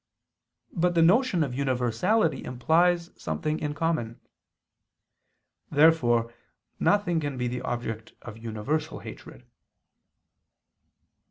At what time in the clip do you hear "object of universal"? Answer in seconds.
7.61-9.01